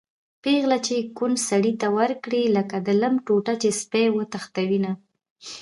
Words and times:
پېغله 0.43 0.77
چې 0.87 0.95
کونډ 1.17 1.37
سړي 1.49 1.73
ته 1.81 1.87
ورکړي-لکه 1.99 2.75
د 2.87 2.89
لم 3.01 3.13
ټوټه 3.25 3.53
چې 3.61 3.69
سپی 3.79 4.05
وتښتوېنه 4.11 4.91